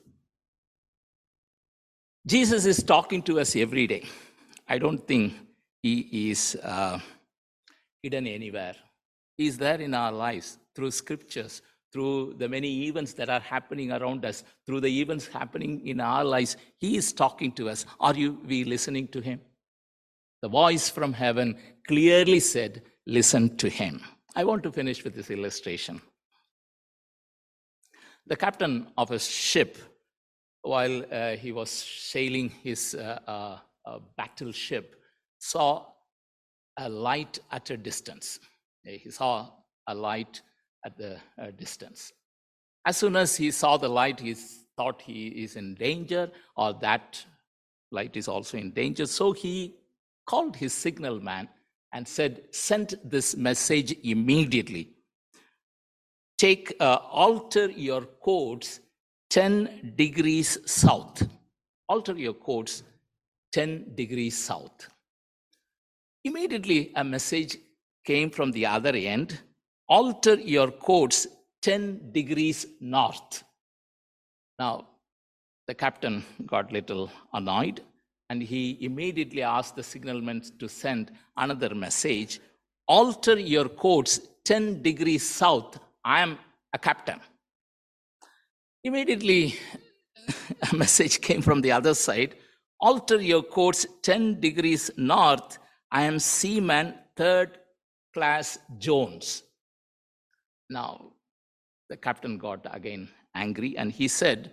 Jesus 2.26 2.66
is 2.66 2.84
talking 2.84 3.22
to 3.24 3.40
us 3.40 3.56
every 3.56 3.88
day. 3.88 4.06
I 4.68 4.78
don't 4.78 5.06
think 5.08 5.34
he 5.82 6.30
is 6.32 6.58
uh, 6.64 7.00
hidden 8.04 8.28
anywhere. 8.28 8.76
He 9.38 9.48
is 9.48 9.58
there 9.58 9.82
in 9.82 9.96
our 9.96 10.12
lives. 10.12 10.60
through 10.76 10.92
scriptures, 10.92 11.62
through 11.92 12.34
the 12.38 12.50
many 12.50 12.88
events 12.88 13.14
that 13.14 13.30
are 13.30 13.40
happening 13.40 13.92
around 13.92 14.26
us, 14.26 14.44
through 14.66 14.82
the 14.82 15.02
events 15.02 15.28
happening 15.28 15.86
in 15.88 16.00
our 16.00 16.24
lives. 16.24 16.58
He 16.80 16.98
is 16.98 17.14
talking 17.14 17.52
to 17.54 17.70
us. 17.70 17.86
Are 18.00 18.16
you 18.16 18.40
we 18.46 18.64
listening 18.64 19.08
to 19.10 19.22
him? 19.22 19.40
The 20.42 20.50
voice 20.50 20.90
from 20.90 21.14
heaven 21.14 21.58
clearly 21.88 22.40
said, 22.40 22.82
Listen 23.06 23.56
to 23.58 23.70
him. 23.70 24.02
I 24.36 24.44
want 24.46 24.64
to 24.64 24.72
finish 24.72 25.04
with 25.04 25.14
this 25.14 25.30
illustration. 25.30 26.02
The 28.26 28.38
captain 28.38 28.88
of 28.98 29.12
a 29.12 29.20
ship, 29.20 29.78
while 30.62 31.04
uh, 31.12 31.36
he 31.36 31.52
was 31.52 31.70
sailing 31.70 32.50
his 32.50 32.96
uh, 32.96 33.20
uh, 33.28 33.58
uh 33.86 34.00
battleship, 34.18 34.96
saw 35.38 35.86
a 36.78 36.90
light 36.90 37.40
at 37.52 37.70
a 37.70 37.78
distance. 37.78 38.40
He 38.84 39.10
saw 39.10 39.50
a 39.88 39.96
light 39.96 40.42
at 40.86 40.98
the 40.98 41.18
uh, 41.42 41.52
distance. 41.58 42.12
As 42.86 42.98
soon 42.98 43.16
as 43.16 43.36
he 43.36 43.52
saw 43.52 43.78
the 43.78 43.90
light, 43.90 44.20
he 44.20 44.36
thought 44.76 45.02
he 45.02 45.28
is 45.28 45.56
in 45.56 45.76
danger 45.76 46.30
or 46.58 46.74
that 46.82 47.24
light 47.92 48.18
is 48.18 48.28
also 48.28 48.58
in 48.58 48.72
danger. 48.72 49.06
So 49.06 49.32
he 49.32 49.76
called 50.26 50.56
his 50.56 50.74
signal 50.74 51.20
man 51.20 51.48
and 51.94 52.08
said, 52.08 52.44
Send 52.52 52.96
this 53.04 53.36
message 53.38 53.96
immediately. 54.04 54.90
Take, 56.38 56.76
uh, 56.80 56.98
alter 57.10 57.70
your 57.70 58.02
course 58.02 58.80
10 59.30 59.94
degrees 59.96 60.58
south. 60.70 61.28
Alter 61.88 62.14
your 62.14 62.34
course 62.34 62.84
10 63.54 63.96
degrees 63.96 64.38
south. 64.38 64.90
Immediately, 66.24 66.92
a 66.96 67.04
message 67.04 67.58
came 68.06 68.30
from 68.30 68.52
the 68.52 68.66
other 68.66 68.96
end 68.96 69.40
alter 69.88 70.36
your 70.36 70.72
course 70.72 71.28
10 71.62 72.12
degrees 72.12 72.66
north. 72.80 73.44
Now, 74.58 74.88
the 75.68 75.74
captain 75.74 76.24
got 76.46 76.70
a 76.70 76.74
little 76.74 77.10
annoyed 77.34 77.82
and 78.30 78.42
he 78.42 78.78
immediately 78.82 79.42
asked 79.42 79.76
the 79.76 79.84
signalman 79.84 80.42
to 80.60 80.68
send 80.68 81.12
another 81.38 81.76
message 81.76 82.40
alter 82.88 83.38
your 83.38 83.70
course 83.70 84.20
10 84.46 84.82
degrees 84.82 85.28
south. 85.28 85.80
I 86.04 86.22
am 86.22 86.38
a 86.74 86.80
captain. 86.80 87.20
Immediately, 88.84 89.56
a 90.72 90.76
message 90.76 91.22
came 91.22 91.42
from 91.42 91.62
the 91.62 91.72
other 91.72 91.94
side 91.94 92.36
alter 92.80 93.22
your 93.22 93.42
course 93.42 93.86
10 94.02 94.42
degrees 94.42 94.92
north. 94.98 95.58
I 95.94 96.02
am 96.02 96.18
seaman 96.18 96.96
third 97.16 97.60
class 98.16 98.58
Jones. 98.80 99.44
Now, 100.68 101.14
the 101.88 101.98
captain 101.98 102.40
got 102.40 102.66
again 102.76 103.10
angry 103.36 103.78
and 103.78 103.92
he 103.92 104.08
said, 104.08 104.52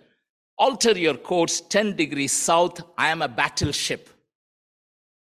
Alter 0.59 0.91
your 0.91 1.15
course 1.15 1.61
10 1.61 1.95
degrees 1.95 2.31
south. 2.31 2.81
I 2.95 3.09
am 3.09 3.23
a 3.23 3.27
battleship. 3.27 4.07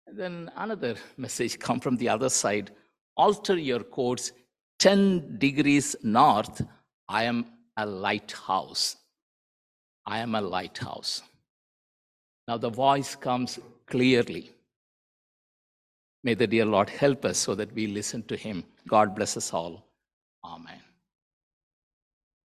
Then 0.07 0.51
another 0.55 0.97
message 1.17 1.59
come 1.59 1.81
from 1.81 1.97
the 1.97 2.11
other 2.11 2.29
side. 2.29 2.71
Alter 3.17 3.57
your 3.57 3.81
course 3.81 4.33
10 4.81 5.39
degrees 5.39 5.97
north. 6.03 6.61
I 7.09 7.25
am 7.25 7.47
a 7.79 7.87
lighthouse. 7.87 8.97
I 10.05 10.19
am 10.19 10.35
a 10.35 10.43
lighthouse. 10.43 11.23
Now 12.47 12.59
the 12.59 12.69
voice 12.69 13.17
comes 13.17 13.59
clearly. 13.87 14.54
May 16.25 16.35
the 16.35 16.47
dear 16.47 16.65
Lord 16.65 16.89
help 16.89 17.25
us 17.27 17.39
so 17.39 17.55
that 17.55 17.73
we 17.75 17.87
listen 17.87 18.23
to 18.25 18.37
him. 18.37 18.65
God 18.89 19.15
bless 19.15 19.37
us 19.37 19.53
all. 19.53 19.87
Amen. 20.43 20.84